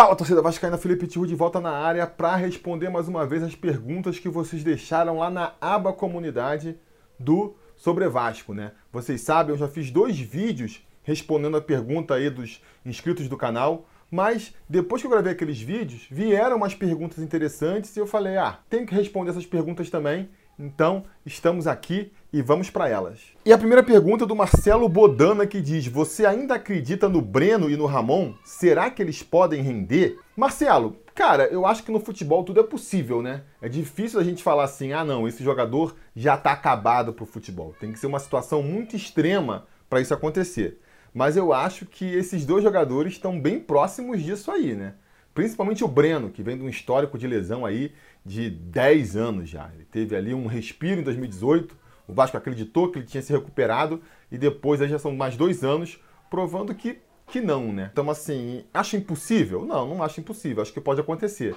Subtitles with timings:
[0.00, 3.54] Fala, torcida vascaína, Felipe Tiru de volta na área para responder mais uma vez as
[3.54, 6.74] perguntas que vocês deixaram lá na aba comunidade
[7.18, 8.72] do Sobre Vasco, né?
[8.90, 13.86] Vocês sabem, eu já fiz dois vídeos respondendo a pergunta aí dos inscritos do canal,
[14.10, 18.58] mas depois que eu gravei aqueles vídeos, vieram umas perguntas interessantes e eu falei, ah,
[18.70, 20.30] tenho que responder essas perguntas também,
[20.60, 23.20] então estamos aqui e vamos para elas.
[23.44, 27.70] E a primeira pergunta é do Marcelo Bodana que diz: Você ainda acredita no Breno
[27.70, 28.34] e no Ramon?
[28.44, 30.18] Será que eles podem render?
[30.36, 33.42] Marcelo, cara, eu acho que no futebol tudo é possível, né?
[33.60, 37.74] É difícil a gente falar assim: ah, não, esse jogador já está acabado pro futebol.
[37.80, 40.78] Tem que ser uma situação muito extrema para isso acontecer.
[41.12, 44.94] Mas eu acho que esses dois jogadores estão bem próximos disso aí, né?
[45.34, 47.92] Principalmente o Breno, que vem de um histórico de lesão aí
[48.24, 49.70] de 10 anos já.
[49.74, 54.02] Ele teve ali um respiro em 2018, o Vasco acreditou que ele tinha se recuperado
[54.30, 57.90] e depois aí já são mais dois anos provando que, que não, né?
[57.92, 59.64] Então, assim, acho impossível?
[59.64, 60.62] Não, não acho impossível.
[60.62, 61.54] Acho que pode acontecer.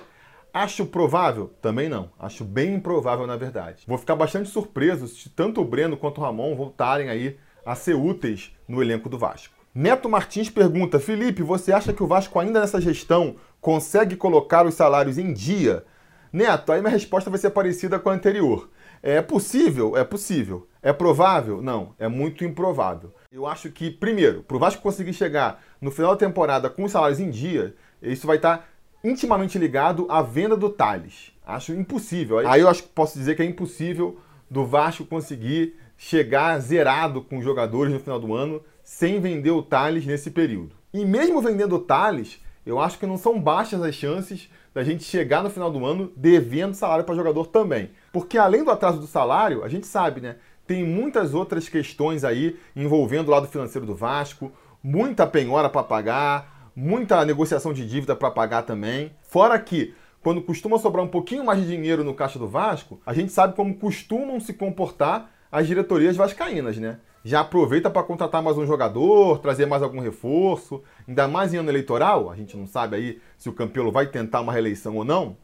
[0.53, 1.51] Acho provável?
[1.59, 2.11] Também não.
[2.19, 3.83] Acho bem improvável, na verdade.
[3.87, 7.95] Vou ficar bastante surpreso se tanto o Breno quanto o Ramon voltarem aí a ser
[7.95, 9.55] úteis no elenco do Vasco.
[9.73, 14.73] Neto Martins pergunta: Felipe, você acha que o Vasco ainda nessa gestão consegue colocar os
[14.75, 15.85] salários em dia?
[16.33, 18.69] Neto, aí minha resposta vai ser parecida com a anterior.
[19.01, 19.95] É possível?
[19.95, 20.67] É possível.
[20.81, 21.61] É provável?
[21.61, 23.13] Não, é muito improvável.
[23.31, 26.91] Eu acho que, primeiro, para o Vasco conseguir chegar no final da temporada com os
[26.91, 28.67] salários em dia, isso vai estar
[29.01, 31.31] intimamente ligado à venda do Thales.
[31.45, 32.39] Acho impossível.
[32.45, 34.19] Aí eu acho que posso dizer que é impossível
[34.51, 39.63] do Vasco conseguir chegar zerado com os jogadores no final do ano sem vender o
[39.63, 40.75] Thales nesse período.
[40.93, 45.03] E mesmo vendendo o Thales, eu acho que não são baixas as chances da gente
[45.03, 47.91] chegar no final do ano devendo salário para jogador também.
[48.11, 50.37] Porque além do atraso do salário, a gente sabe, né?
[50.65, 56.71] Tem muitas outras questões aí envolvendo o lado financeiro do Vasco, muita penhora para pagar,
[56.75, 59.11] muita negociação de dívida para pagar também.
[59.21, 63.13] Fora que quando costuma sobrar um pouquinho mais de dinheiro no caixa do Vasco, a
[63.13, 66.99] gente sabe como costumam se comportar as diretorias vascaínas, né?
[67.23, 71.69] Já aproveita para contratar mais um jogador, trazer mais algum reforço, ainda mais em ano
[71.69, 75.37] eleitoral, a gente não sabe aí se o Campelo vai tentar uma reeleição ou não.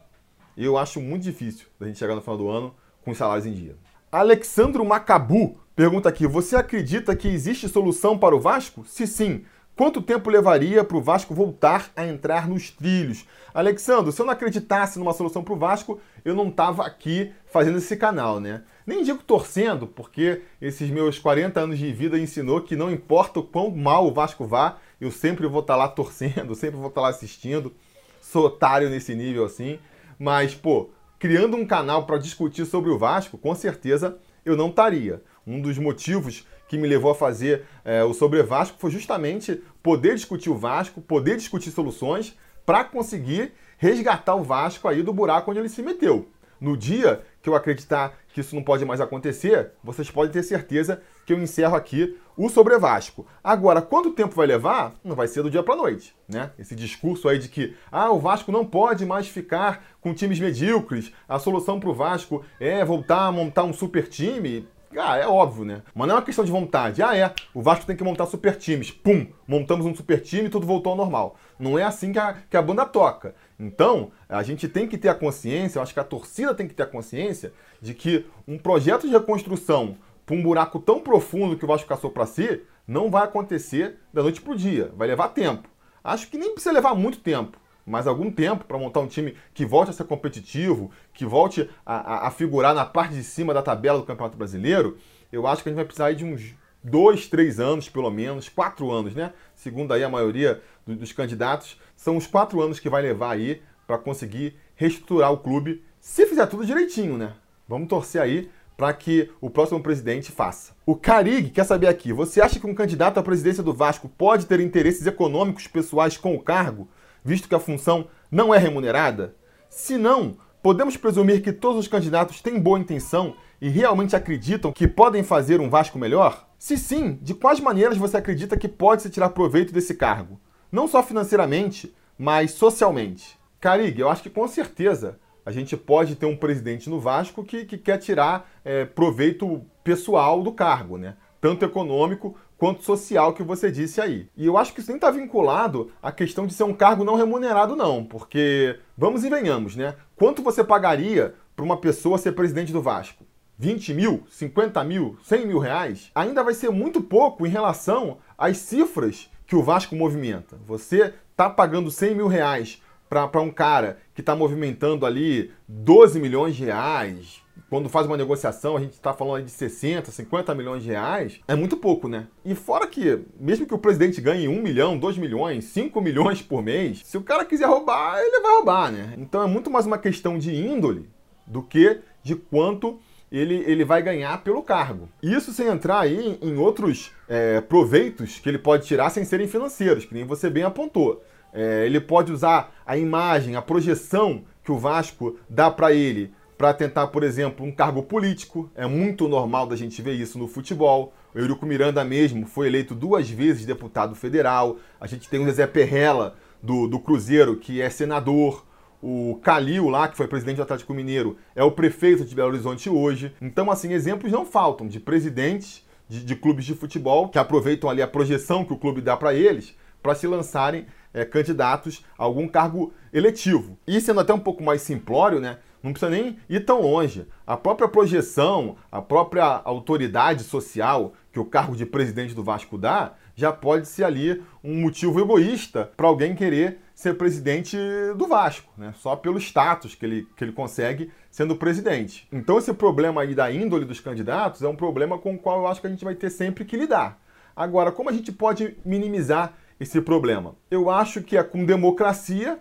[0.58, 3.54] Eu acho muito difícil da gente chegar no final do ano com os salários em
[3.54, 3.78] dia.
[4.12, 8.84] Alexandro Macabu pergunta aqui: Você acredita que existe solução para o Vasco?
[8.84, 9.46] Se sim,
[9.80, 13.26] quanto tempo levaria para o Vasco voltar a entrar nos trilhos?
[13.54, 17.78] Alexandro, se eu não acreditasse numa solução para o Vasco, eu não estava aqui fazendo
[17.78, 18.64] esse canal, né?
[18.86, 23.44] Nem digo torcendo, porque esses meus 40 anos de vida ensinou que não importa o
[23.44, 27.00] quão mal o Vasco vá, eu sempre vou estar tá lá torcendo, sempre vou estar
[27.00, 27.74] tá lá assistindo.
[28.22, 29.80] Sou otário nesse nível assim.
[30.20, 35.24] Mas, pô, criando um canal para discutir sobre o Vasco, com certeza eu não estaria.
[35.50, 40.14] Um dos motivos que me levou a fazer é, o Sobre Vasco foi justamente poder
[40.14, 45.60] discutir o Vasco, poder discutir soluções para conseguir resgatar o Vasco aí do buraco onde
[45.60, 46.28] ele se meteu.
[46.62, 51.02] No dia que eu acreditar que isso não pode mais acontecer, vocês podem ter certeza
[51.26, 53.26] que eu encerro aqui o sobre Vasco.
[53.44, 54.94] Agora, quanto tempo vai levar?
[55.04, 56.52] Não vai ser do dia para noite, né?
[56.60, 61.12] Esse discurso aí de que ah, o Vasco não pode mais ficar com times medíocres,
[61.28, 64.68] a solução para o Vasco é voltar a montar um super time.
[64.98, 65.84] Ah, é óbvio, né?
[65.94, 67.04] Mas não é uma questão de vontade.
[67.04, 67.34] Ah, é.
[67.54, 68.90] O Vasco tem que montar super times.
[68.90, 69.28] Pum!
[69.48, 71.38] Montamos um super time e tudo voltou ao normal.
[71.60, 73.36] Não é assim que a, que a banda toca.
[73.60, 76.74] Então, a gente tem que ter a consciência, eu acho que a torcida tem que
[76.74, 81.66] ter a consciência de que um projeto de reconstrução para um buraco tão profundo que
[81.66, 84.92] o Vasco caçou para si não vai acontecer da noite para o dia.
[84.96, 85.70] Vai levar tempo.
[86.04, 89.66] Acho que nem precisa levar muito tempo mais algum tempo para montar um time que
[89.66, 93.62] volte a ser competitivo, que volte a, a, a, figurar na parte de cima da
[93.62, 94.98] tabela do Campeonato Brasileiro,
[95.32, 98.92] eu acho que a gente vai precisar de uns dois, três anos, pelo menos, quatro
[98.92, 99.34] anos, né?
[99.56, 103.62] Segundo aí a maioria do, dos candidatos, são os quatro anos que vai levar aí
[103.86, 107.34] para conseguir reestruturar o clube, se fizer tudo direitinho, né?
[107.68, 110.72] Vamos torcer aí para que o próximo presidente faça.
[110.86, 114.46] O Carig quer saber aqui: você acha que um candidato à presidência do Vasco pode
[114.46, 116.88] ter interesses econômicos pessoais com o cargo?
[117.24, 119.36] Visto que a função não é remunerada?
[119.70, 124.88] Se não, podemos presumir que todos os candidatos têm boa intenção e realmente acreditam que
[124.88, 126.48] podem fazer um Vasco melhor?
[126.58, 130.40] Se sim, de quais maneiras você acredita que pode se tirar proveito desse cargo?
[130.72, 133.40] Não só financeiramente, mas socialmente.
[133.60, 137.66] Carig, eu acho que com certeza a gente pode ter um presidente no Vasco que,
[137.66, 141.16] que quer tirar é, proveito pessoal do cargo, né?
[141.42, 144.28] Tanto econômico quanto social que você disse aí.
[144.36, 147.16] E eu acho que isso nem está vinculado à questão de ser um cargo não
[147.16, 149.96] remunerado, não, porque vamos e venhamos, né?
[150.16, 153.26] Quanto você pagaria para uma pessoa ser presidente do Vasco?
[153.58, 156.12] 20 mil, 50 mil, 100 mil reais?
[156.14, 160.58] Ainda vai ser muito pouco em relação às cifras que o Vasco movimenta.
[160.68, 166.56] Você está pagando 100 mil reais para um cara que está movimentando ali 12 milhões
[166.56, 170.90] de reais, quando faz uma negociação, a gente está falando de 60, 50 milhões de
[170.90, 172.28] reais, é muito pouco, né?
[172.46, 176.62] E fora que, mesmo que o presidente ganhe 1 milhão, 2 milhões, 5 milhões por
[176.62, 179.14] mês, se o cara quiser roubar, ele vai roubar, né?
[179.18, 181.10] Então é muito mais uma questão de índole
[181.46, 183.00] do que de quanto
[183.32, 185.10] ele, ele vai ganhar pelo cargo.
[185.22, 190.06] Isso sem entrar aí em outros é, proveitos que ele pode tirar sem serem financeiros,
[190.06, 191.24] que nem você bem apontou.
[191.54, 196.74] É, ele pode usar a imagem, a projeção que o Vasco dá para ele para
[196.74, 198.70] tentar, por exemplo, um cargo político.
[198.76, 201.14] É muito normal da gente ver isso no futebol.
[201.34, 204.76] O Eurico Miranda mesmo foi eleito duas vezes deputado federal.
[205.00, 208.66] A gente tem o Zé Perrella do, do Cruzeiro, que é senador.
[209.02, 212.90] O Calil lá, que foi presidente do Atlético Mineiro, é o prefeito de Belo Horizonte
[212.90, 213.34] hoje.
[213.42, 218.02] Então, assim, exemplos não faltam de presidentes de, de clubes de futebol que aproveitam ali
[218.02, 219.74] a projeção que o clube dá para eles
[220.04, 223.78] para se lançarem é, candidatos a algum cargo eletivo.
[223.88, 225.60] E sendo até um pouco mais simplório, né?
[225.82, 227.26] Não precisa nem ir tão longe.
[227.48, 233.14] A própria projeção, a própria autoridade social que o cargo de presidente do Vasco dá,
[233.36, 237.78] já pode ser ali um motivo egoísta para alguém querer ser presidente
[238.18, 238.94] do Vasco, né?
[238.98, 242.28] Só pelo status que ele, que ele consegue sendo presidente.
[242.32, 245.68] Então esse problema aí da índole dos candidatos é um problema com o qual eu
[245.68, 247.18] acho que a gente vai ter sempre que lidar.
[247.56, 250.56] Agora, como a gente pode minimizar esse problema?
[250.70, 252.60] Eu acho que é com democracia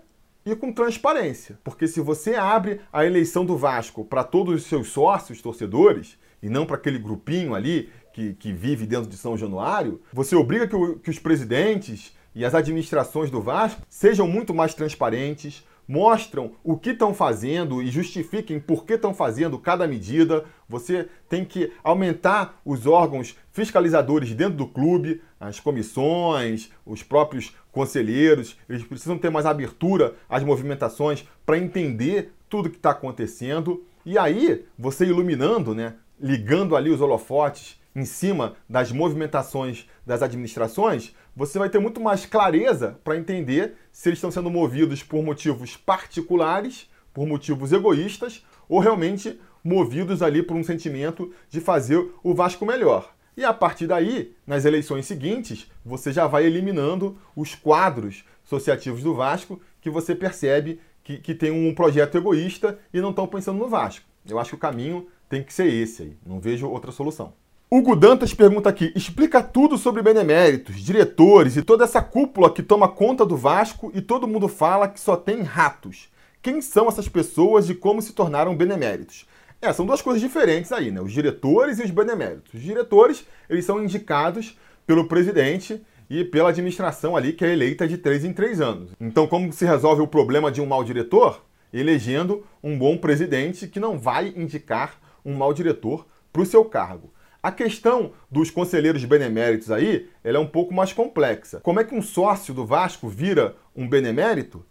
[0.53, 1.59] e com transparência.
[1.63, 6.49] Porque se você abre a eleição do Vasco para todos os seus sócios, torcedores, e
[6.49, 10.77] não para aquele grupinho ali que, que vive dentro de São Januário, você obriga que,
[10.77, 16.77] o, que os presidentes e as administrações do Vasco sejam muito mais transparentes, mostram o
[16.77, 20.45] que estão fazendo e justifiquem por que estão fazendo cada medida.
[20.69, 28.59] Você tem que aumentar os órgãos fiscalizadores dentro do clube, as comissões, os próprios conselheiros,
[28.69, 33.87] eles precisam ter mais abertura às movimentações para entender tudo que está acontecendo.
[34.05, 41.15] E aí, você iluminando, né, ligando ali os holofotes em cima das movimentações das administrações,
[41.37, 45.77] você vai ter muito mais clareza para entender se eles estão sendo movidos por motivos
[45.77, 52.67] particulares, por motivos egoístas, ou realmente movidos ali por um sentimento de fazer o Vasco
[52.67, 53.15] melhor.
[53.39, 59.15] E a partir daí, nas eleições seguintes, você já vai eliminando os quadros associativos do
[59.15, 63.69] Vasco que você percebe que, que tem um projeto egoísta e não estão pensando no
[63.69, 64.05] Vasco.
[64.29, 66.17] Eu acho que o caminho tem que ser esse aí.
[66.27, 67.33] Não vejo outra solução.
[67.71, 72.89] Hugo Dantas pergunta aqui: explica tudo sobre beneméritos, diretores e toda essa cúpula que toma
[72.89, 76.09] conta do Vasco e todo mundo fala que só tem ratos.
[76.43, 79.29] Quem são essas pessoas e como se tornaram beneméritos?
[79.61, 81.01] É, são duas coisas diferentes aí, né?
[81.01, 82.55] Os diretores e os beneméritos.
[82.55, 84.57] Os diretores, eles são indicados
[84.87, 88.93] pelo presidente e pela administração ali, que é eleita de três em três anos.
[89.01, 91.45] Então, como se resolve o problema de um mau diretor?
[91.73, 97.13] Elegendo um bom presidente que não vai indicar um mau diretor para o seu cargo.
[97.43, 101.61] A questão dos conselheiros beneméritos aí, ela é um pouco mais complexa.
[101.61, 104.65] Como é que um sócio do Vasco vira um benemérito?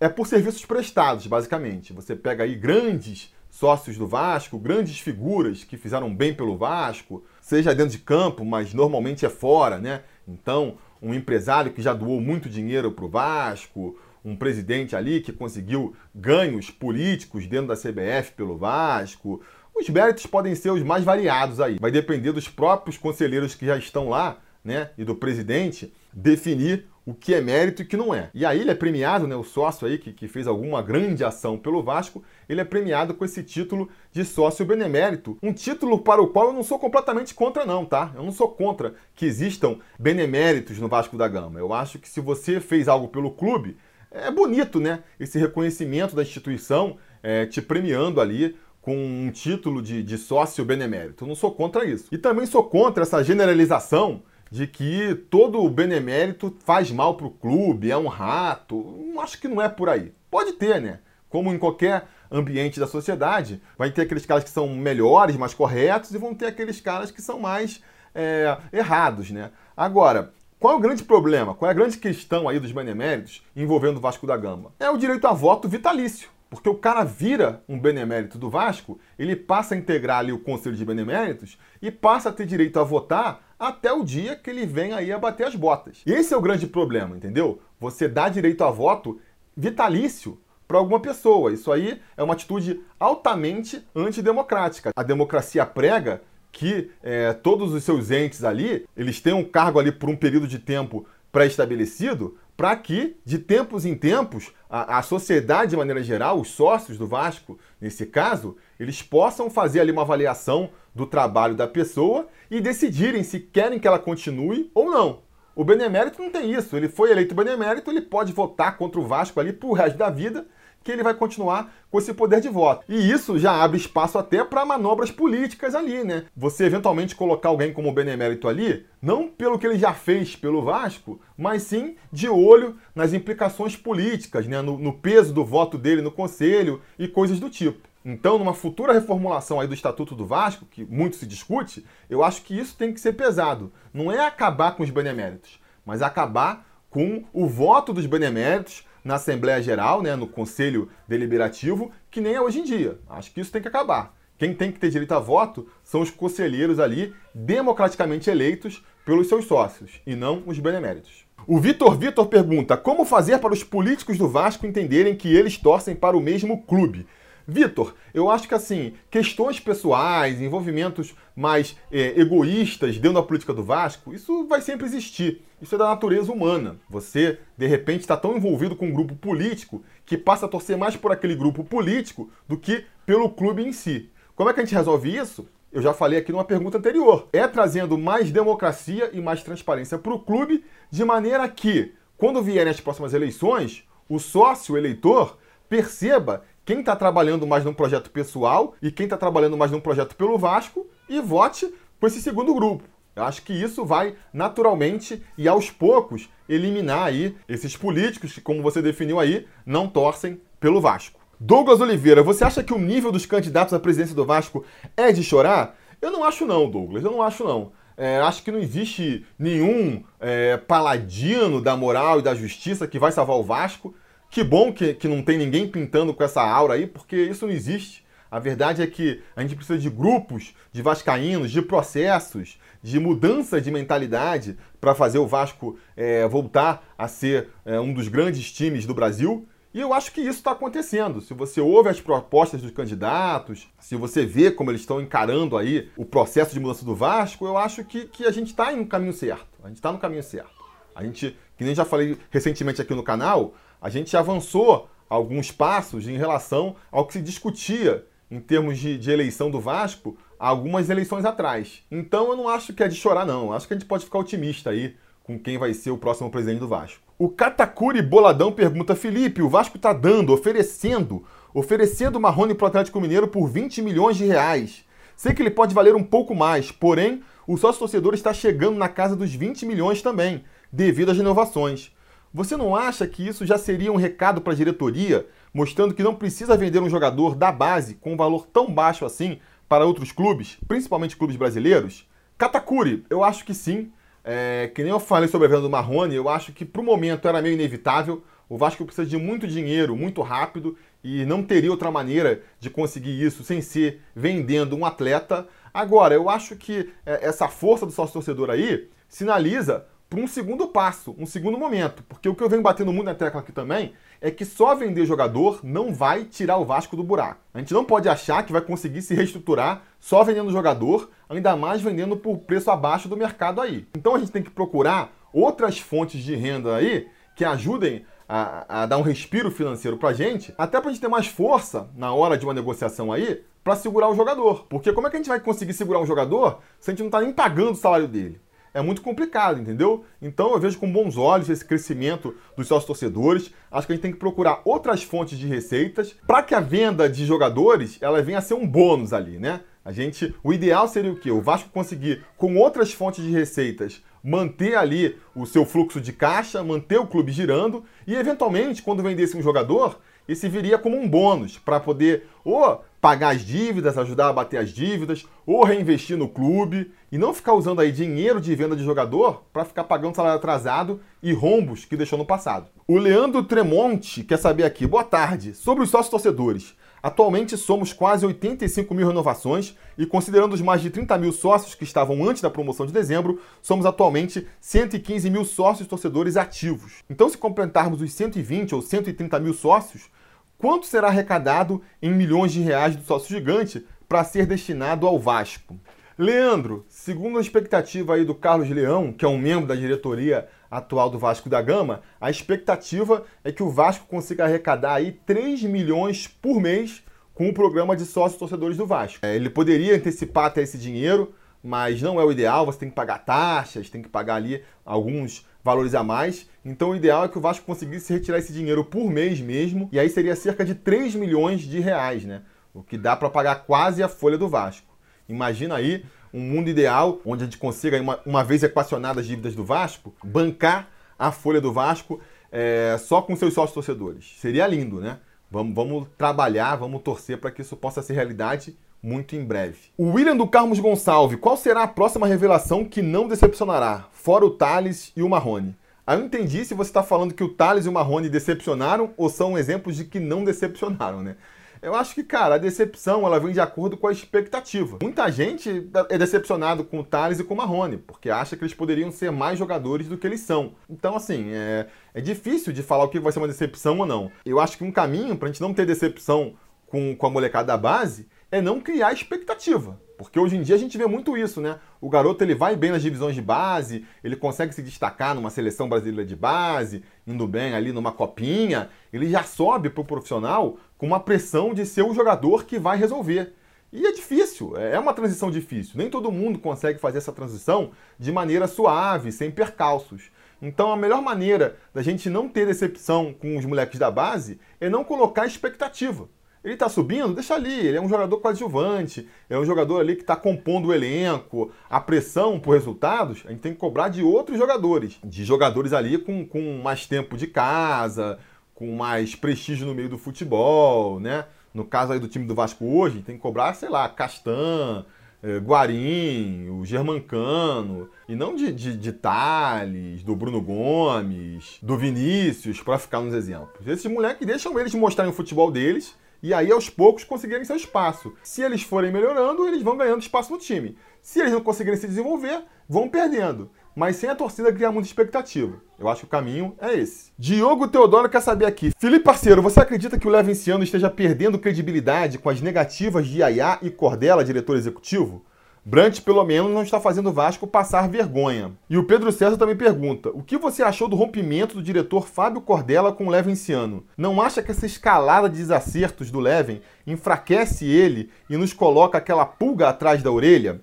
[0.00, 1.92] É por serviços prestados, basicamente.
[1.92, 7.74] Você pega aí grandes sócios do Vasco, grandes figuras que fizeram bem pelo Vasco, seja
[7.74, 10.02] dentro de campo, mas normalmente é fora, né?
[10.28, 15.32] Então, um empresário que já doou muito dinheiro para o Vasco, um presidente ali que
[15.32, 19.42] conseguiu ganhos políticos dentro da CBF pelo Vasco,
[19.74, 21.78] os méritos podem ser os mais variados aí.
[21.80, 27.14] Vai depender dos próprios conselheiros que já estão lá, né, e do presidente definir o
[27.14, 28.28] que é mérito e o que não é.
[28.34, 31.56] E aí ele é premiado, né, o sócio aí que, que fez alguma grande ação
[31.56, 35.38] pelo Vasco, ele é premiado com esse título de sócio benemérito.
[35.42, 38.12] Um título para o qual eu não sou completamente contra não, tá?
[38.14, 41.58] Eu não sou contra que existam beneméritos no Vasco da Gama.
[41.58, 43.78] Eu acho que se você fez algo pelo clube,
[44.10, 45.02] é bonito, né?
[45.18, 51.24] Esse reconhecimento da instituição é, te premiando ali com um título de, de sócio benemérito.
[51.24, 52.06] Eu não sou contra isso.
[52.12, 57.30] E também sou contra essa generalização de que todo o benemérito faz mal para o
[57.30, 59.12] clube, é um rato.
[59.20, 60.12] Acho que não é por aí.
[60.30, 61.00] Pode ter, né?
[61.28, 66.12] Como em qualquer ambiente da sociedade, vai ter aqueles caras que são melhores, mais corretos,
[66.12, 67.82] e vão ter aqueles caras que são mais
[68.14, 69.50] é, errados, né?
[69.76, 71.54] Agora, qual é o grande problema?
[71.54, 74.72] Qual é a grande questão aí dos beneméritos envolvendo o Vasco da Gama?
[74.78, 76.28] É o direito a voto vitalício.
[76.50, 80.74] Porque o cara vira um benemérito do Vasco, ele passa a integrar ali o Conselho
[80.74, 84.92] de Beneméritos e passa a ter direito a votar até o dia que ele vem
[84.92, 86.02] aí a bater as botas.
[86.06, 87.60] Esse é o grande problema, entendeu?
[87.80, 89.20] Você dá direito a voto
[89.56, 91.52] vitalício para alguma pessoa.
[91.52, 94.90] Isso aí é uma atitude altamente antidemocrática.
[94.94, 96.22] A democracia prega
[96.52, 100.46] que é, todos os seus entes ali, eles têm um cargo ali por um período
[100.46, 106.40] de tempo pré-estabelecido para que, de tempos em tempos, a, a, sociedade de maneira geral,
[106.40, 111.66] os sócios do Vasco, nesse caso, eles possam fazer ali uma avaliação do trabalho da
[111.66, 115.22] pessoa e decidirem se querem que ela continue ou não.
[115.54, 116.76] O benemérito não tem isso.
[116.76, 120.46] Ele foi eleito benemérito, ele pode votar contra o Vasco ali pro resto da vida
[120.84, 122.84] que ele vai continuar com esse poder de voto.
[122.88, 126.24] E isso já abre espaço até para manobras políticas ali, né?
[126.36, 131.20] Você eventualmente colocar alguém como benemérito ali, não pelo que ele já fez pelo Vasco,
[131.36, 134.62] mas sim de olho nas implicações políticas, né?
[134.62, 137.87] no, no peso do voto dele no conselho e coisas do tipo.
[138.04, 142.42] Então, numa futura reformulação aí do Estatuto do Vasco, que muito se discute, eu acho
[142.42, 143.72] que isso tem que ser pesado.
[143.92, 149.62] Não é acabar com os beneméritos, mas acabar com o voto dos beneméritos na Assembleia
[149.62, 152.98] Geral, né, no Conselho Deliberativo, que nem é hoje em dia.
[153.08, 154.14] Acho que isso tem que acabar.
[154.38, 159.46] Quem tem que ter direito a voto são os conselheiros ali, democraticamente eleitos pelos seus
[159.46, 161.26] sócios, e não os beneméritos.
[161.46, 165.96] O Vitor Vitor pergunta: como fazer para os políticos do Vasco entenderem que eles torcem
[165.96, 167.06] para o mesmo clube?
[167.50, 173.64] Vitor, eu acho que assim, questões pessoais, envolvimentos mais é, egoístas dentro da política do
[173.64, 175.42] Vasco, isso vai sempre existir.
[175.58, 176.78] Isso é da natureza humana.
[176.90, 180.94] Você, de repente, está tão envolvido com um grupo político que passa a torcer mais
[180.94, 184.10] por aquele grupo político do que pelo clube em si.
[184.36, 185.48] Como é que a gente resolve isso?
[185.72, 187.30] Eu já falei aqui numa pergunta anterior.
[187.32, 192.70] É trazendo mais democracia e mais transparência para o clube, de maneira que, quando vierem
[192.70, 198.92] as próximas eleições, o sócio eleitor perceba quem está trabalhando mais num projeto pessoal e
[198.92, 202.84] quem está trabalhando mais num projeto pelo Vasco e vote com esse segundo grupo.
[203.16, 208.62] Eu acho que isso vai naturalmente e aos poucos eliminar aí esses políticos que, como
[208.62, 211.18] você definiu aí, não torcem pelo Vasco.
[211.40, 214.62] Douglas Oliveira, você acha que o nível dos candidatos à presidência do Vasco
[214.94, 215.74] é de chorar?
[216.02, 217.72] Eu não acho não, Douglas, eu não acho não.
[217.96, 223.10] É, acho que não existe nenhum é, paladino da moral e da justiça que vai
[223.10, 223.94] salvar o Vasco.
[224.30, 227.52] Que bom que, que não tem ninguém pintando com essa aura aí, porque isso não
[227.52, 228.06] existe.
[228.30, 233.60] A verdade é que a gente precisa de grupos de vascaínos, de processos, de mudança
[233.60, 238.84] de mentalidade para fazer o Vasco é, voltar a ser é, um dos grandes times
[238.84, 239.48] do Brasil.
[239.72, 241.20] E eu acho que isso está acontecendo.
[241.20, 245.90] Se você ouve as propostas dos candidatos, se você vê como eles estão encarando aí
[245.96, 249.12] o processo de mudança do Vasco, eu acho que, que a gente está no caminho
[249.12, 249.46] certo.
[249.62, 250.58] A gente está no caminho certo.
[250.94, 256.06] A gente, que nem já falei recentemente aqui no canal, a gente avançou alguns passos
[256.06, 261.24] em relação ao que se discutia em termos de, de, eleição do Vasco algumas eleições
[261.24, 261.82] atrás.
[261.90, 263.52] Então eu não acho que é de chorar, não.
[263.52, 266.60] Acho que a gente pode ficar otimista aí com quem vai ser o próximo presidente
[266.60, 267.02] do Vasco.
[267.18, 273.00] O Katakuri Boladão pergunta: Felipe, o Vasco está dando, oferecendo, oferecendo Marrone para o Atlético
[273.00, 274.84] Mineiro por 20 milhões de reais.
[275.16, 278.88] Sei que ele pode valer um pouco mais, porém, o sócio torcedor está chegando na
[278.88, 281.90] casa dos 20 milhões também, devido às renovações.
[282.32, 286.14] Você não acha que isso já seria um recado para a diretoria, mostrando que não
[286.14, 290.58] precisa vender um jogador da base com um valor tão baixo assim para outros clubes,
[290.66, 292.06] principalmente clubes brasileiros?
[292.36, 293.90] Katakuri, eu acho que sim.
[294.22, 296.84] É, que nem eu falei sobre a venda do Marrone, eu acho que para o
[296.84, 298.22] momento era meio inevitável.
[298.46, 303.22] O Vasco precisa de muito dinheiro, muito rápido, e não teria outra maneira de conseguir
[303.22, 305.46] isso sem ser vendendo um atleta.
[305.72, 310.66] Agora, eu acho que é, essa força do sócio torcedor aí sinaliza para um segundo
[310.68, 312.02] passo, um segundo momento.
[312.04, 315.04] Porque o que eu venho batendo muito na tecla aqui também é que só vender
[315.04, 317.40] jogador não vai tirar o Vasco do buraco.
[317.52, 321.82] A gente não pode achar que vai conseguir se reestruturar só vendendo jogador, ainda mais
[321.82, 323.86] vendendo por preço abaixo do mercado aí.
[323.96, 328.86] Então a gente tem que procurar outras fontes de renda aí que ajudem a, a
[328.86, 332.12] dar um respiro financeiro para a gente, até para a gente ter mais força na
[332.12, 334.66] hora de uma negociação aí para segurar o jogador.
[334.68, 337.08] Porque como é que a gente vai conseguir segurar um jogador se a gente não
[337.08, 338.40] está nem pagando o salário dele?
[338.78, 340.04] É muito complicado, entendeu?
[340.22, 343.50] Então eu vejo com bons olhos esse crescimento dos sócios torcedores.
[343.70, 347.08] Acho que a gente tem que procurar outras fontes de receitas para que a venda
[347.08, 349.62] de jogadores ela venha a ser um bônus ali, né?
[349.84, 351.30] A gente, o ideal seria o quê?
[351.30, 356.62] O Vasco conseguir com outras fontes de receitas manter ali o seu fluxo de caixa,
[356.62, 361.58] manter o clube girando e eventualmente quando vendesse um jogador, esse viria como um bônus
[361.58, 366.90] para poder ou pagar as dívidas, ajudar a bater as dívidas, ou reinvestir no clube
[367.10, 371.00] e não ficar usando aí dinheiro de venda de jogador para ficar pagando salário atrasado
[371.22, 372.66] e rombos que deixou no passado.
[372.86, 376.74] O Leandro Tremonte quer saber aqui, boa tarde, sobre os sócios torcedores.
[377.00, 381.84] Atualmente somos quase 85 mil renovações e, considerando os mais de 30 mil sócios que
[381.84, 387.04] estavam antes da promoção de dezembro, somos atualmente 115 mil sócios torcedores ativos.
[387.08, 390.10] Então, se completarmos os 120 ou 130 mil sócios,
[390.58, 395.78] quanto será arrecadado em milhões de reais do sócio gigante para ser destinado ao Vasco.
[396.18, 401.08] Leandro, segundo a expectativa aí do Carlos Leão, que é um membro da diretoria atual
[401.08, 406.26] do Vasco da Gama, a expectativa é que o Vasco consiga arrecadar aí 3 milhões
[406.26, 409.24] por mês com o programa de sócios torcedores do Vasco.
[409.24, 412.96] É, ele poderia antecipar até esse dinheiro, mas não é o ideal, você tem que
[412.96, 416.48] pagar taxas, tem que pagar ali alguns valores a mais.
[416.64, 419.98] Então o ideal é que o Vasco conseguisse retirar esse dinheiro por mês mesmo, e
[419.98, 422.40] aí seria cerca de 3 milhões de reais, né?
[422.72, 424.86] O que dá para pagar quase a folha do Vasco.
[425.28, 429.54] Imagina aí um mundo ideal onde a gente consiga, uma, uma vez equacionadas as dívidas
[429.54, 432.18] do Vasco, bancar a folha do Vasco
[432.50, 434.36] é, só com seus sócios torcedores.
[434.38, 435.18] Seria lindo, né?
[435.50, 439.78] Vamos, vamos trabalhar, vamos torcer para que isso possa ser realidade muito em breve.
[439.96, 444.50] O William do Carlos Gonçalves, qual será a próxima revelação que não decepcionará, fora o
[444.50, 445.76] Thales e o Marrone?
[446.06, 449.28] Aí eu entendi se você está falando que o Thales e o Marrone decepcionaram ou
[449.28, 451.36] são exemplos de que não decepcionaram, né?
[451.80, 454.98] Eu acho que, cara, a decepção ela vem de acordo com a expectativa.
[455.00, 458.74] Muita gente é decepcionado com o Thales e com o Marrone, porque acha que eles
[458.74, 460.72] poderiam ser mais jogadores do que eles são.
[460.90, 464.30] Então, assim, é, é difícil de falar o que vai ser uma decepção ou não.
[464.44, 466.54] Eu acho que um caminho para a gente não ter decepção
[466.86, 470.00] com, com a molecada da base é não criar expectativa.
[470.16, 471.78] Porque hoje em dia a gente vê muito isso, né?
[472.00, 475.88] O garoto ele vai bem nas divisões de base, ele consegue se destacar numa seleção
[475.88, 481.20] brasileira de base, indo bem ali numa copinha, ele já sobe pro profissional com uma
[481.20, 483.54] pressão de ser o jogador que vai resolver.
[483.92, 485.92] E é difícil, é uma transição difícil.
[485.96, 490.30] Nem todo mundo consegue fazer essa transição de maneira suave, sem percalços.
[490.60, 494.88] Então a melhor maneira da gente não ter decepção com os moleques da base é
[494.90, 496.28] não colocar expectativa.
[496.62, 497.86] Ele está subindo, deixa ali.
[497.86, 501.70] Ele é um jogador coadjuvante, é um jogador ali que está compondo o elenco.
[501.88, 506.18] A pressão por resultados a gente tem que cobrar de outros jogadores, de jogadores ali
[506.18, 508.38] com, com mais tempo de casa,
[508.74, 511.44] com mais prestígio no meio do futebol, né?
[511.72, 515.04] No caso aí do time do Vasco hoje, tem que cobrar, sei lá, Castan,
[515.42, 522.80] eh, Guarim, o Germancano, e não de, de, de Thales, do Bruno Gomes, do Vinícius,
[522.80, 523.86] para ficar nos exemplos.
[523.86, 528.34] Esses moleques deixam eles mostrarem o futebol deles e aí aos poucos conseguirem seu espaço.
[528.42, 530.96] Se eles forem melhorando, eles vão ganhando espaço no time.
[531.20, 533.70] Se eles não conseguirem se desenvolver, vão perdendo.
[533.94, 535.82] Mas sem a torcida criar muita expectativa.
[535.98, 537.32] Eu acho que o caminho é esse.
[537.36, 538.92] Diogo Teodoro quer saber aqui.
[538.96, 543.78] Felipe parceiro, você acredita que o Levenciano esteja perdendo credibilidade com as negativas de Yaya
[543.82, 545.44] e Cordela, diretor executivo?
[545.90, 548.72] Brant, pelo menos, não está fazendo o Vasco passar vergonha.
[548.90, 552.60] E o Pedro César também pergunta: o que você achou do rompimento do diretor Fábio
[552.60, 554.04] Cordela com o Levenciano?
[554.14, 559.46] Não acha que essa escalada de desacertos do Leven enfraquece ele e nos coloca aquela
[559.46, 560.82] pulga atrás da orelha?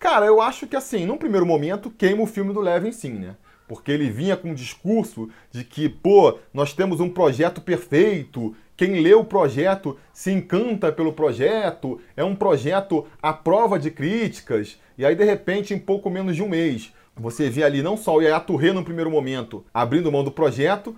[0.00, 3.36] Cara, eu acho que assim, num primeiro momento, queima o filme do Leven sim, né?
[3.68, 8.98] Porque ele vinha com um discurso de que, pô, nós temos um projeto perfeito quem
[9.02, 15.04] lê o projeto se encanta pelo projeto, é um projeto à prova de críticas, e
[15.04, 18.22] aí de repente, em pouco menos de um mês, você vê ali não só o
[18.22, 20.96] Yaya Touré no primeiro momento abrindo mão do projeto,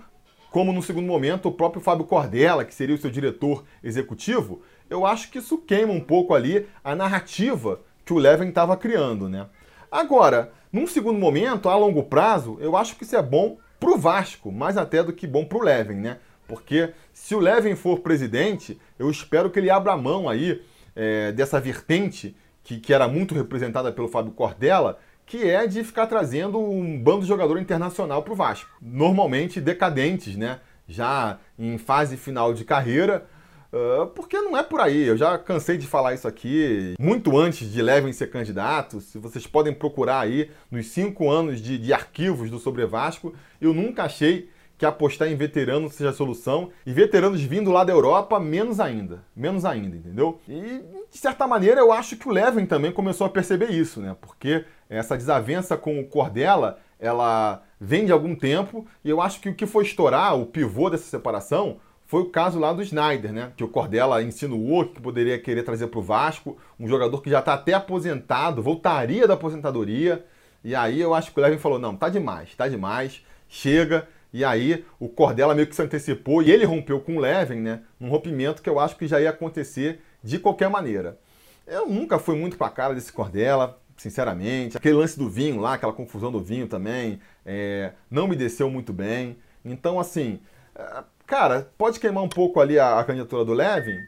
[0.49, 5.05] como no segundo momento o próprio Fábio Cordella, que seria o seu diretor executivo, eu
[5.05, 9.47] acho que isso queima um pouco ali a narrativa que o Levin estava criando, né?
[9.91, 14.53] Agora, num segundo momento, a longo prazo, eu acho que isso é bom pro Vasco,
[14.53, 16.19] mais até do que bom pro Levin, né?
[16.47, 20.61] Porque se o Levin for presidente, eu espero que ele abra mão aí
[20.95, 26.07] é, dessa vertente que, que era muito representada pelo Fábio Cordella, que é de ficar
[26.07, 28.69] trazendo um bando de jogador internacional para o Vasco.
[28.81, 30.59] Normalmente decadentes, né?
[30.87, 33.25] Já em fase final de carreira,
[33.71, 35.03] uh, porque não é por aí.
[35.03, 38.99] Eu já cansei de falar isso aqui muito antes de Levin ser candidato.
[38.99, 43.73] Se vocês podem procurar aí nos cinco anos de, de arquivos do Sobre Vasco, eu
[43.73, 44.49] nunca achei
[44.83, 46.69] que apostar em veterano seja a solução.
[46.85, 49.23] E veteranos vindo lá da Europa, menos ainda.
[49.33, 50.41] Menos ainda, entendeu?
[50.47, 54.13] E, de certa maneira, eu acho que o Levin também começou a perceber isso, né?
[54.19, 58.85] Porque essa desavença com o Cordella, ela vem de algum tempo.
[59.05, 62.59] E eu acho que o que foi estourar, o pivô dessa separação, foi o caso
[62.59, 63.53] lá do Snyder, né?
[63.55, 67.39] Que o Cordella insinuou que poderia querer trazer para o Vasco um jogador que já
[67.39, 70.25] está até aposentado, voltaria da aposentadoria.
[70.61, 74.09] E aí eu acho que o Levin falou: não, tá demais, tá demais, chega.
[74.33, 77.81] E aí o Cordella meio que se antecipou e ele rompeu com o Levin, né?
[78.01, 81.19] Um rompimento que eu acho que já ia acontecer de qualquer maneira.
[81.67, 84.75] Eu nunca fui muito com a cara desse Cordella, sinceramente.
[84.75, 88.91] Aquele lance do vinho lá, aquela confusão do vinho também, é, não me desceu muito
[88.91, 89.37] bem.
[89.63, 90.39] Então, assim,
[90.75, 93.99] é, cara, pode queimar um pouco ali a, a, candidatura do Levin?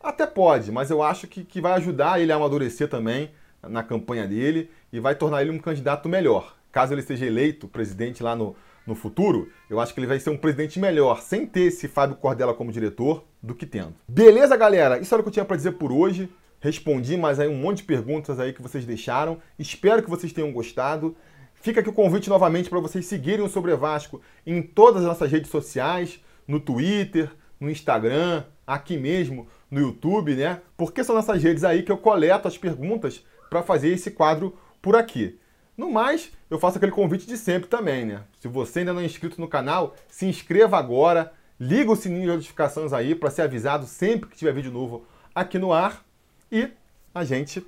[0.00, 3.30] Até pode, mas eu acho que, que vai ajudar ele a amadurecer também
[3.62, 6.56] na campanha dele e vai tornar ele um candidato melhor.
[6.72, 10.30] Caso ele seja eleito presidente lá no, no futuro, eu acho que ele vai ser
[10.30, 13.94] um presidente melhor sem ter esse Fábio Cordella como diretor do que tendo.
[14.08, 14.98] Beleza, galera?
[14.98, 16.28] Isso era o que eu tinha para dizer por hoje.
[16.60, 19.38] Respondi mais aí um monte de perguntas aí que vocês deixaram.
[19.58, 21.16] Espero que vocês tenham gostado.
[21.54, 25.30] Fica aqui o convite novamente para vocês seguirem o Sobre Vasco em todas as nossas
[25.30, 30.60] redes sociais, no Twitter, no Instagram, aqui mesmo no YouTube, né?
[30.76, 34.96] Porque são nessas redes aí que eu coleto as perguntas para fazer esse quadro por
[34.96, 35.38] aqui.
[35.74, 38.20] No mais, eu faço aquele convite de sempre também, né?
[38.38, 42.36] Se você ainda não é inscrito no canal, se inscreva agora, liga o sininho de
[42.36, 46.04] notificações aí para ser avisado sempre que tiver vídeo novo aqui no ar
[46.50, 46.70] e
[47.14, 47.66] a gente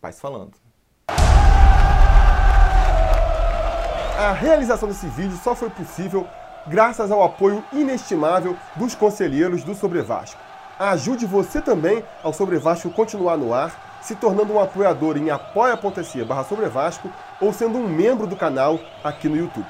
[0.00, 0.52] vai se falando.
[4.16, 6.26] A realização desse vídeo só foi possível
[6.66, 10.40] graças ao apoio inestimável dos conselheiros do Sobre Vasco.
[10.78, 16.22] Ajude você também ao Sobre Vasco continuar no ar, se tornando um apoiador em apoia.se
[16.24, 19.66] barra Sobre Vasco ou sendo um membro do canal aqui no YouTube.